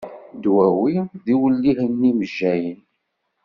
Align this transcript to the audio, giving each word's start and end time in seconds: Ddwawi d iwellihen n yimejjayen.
Ddwawi 0.35 0.95
d 1.23 1.25
iwellihen 1.33 1.91
n 1.99 2.01
yimejjayen. 2.07 2.79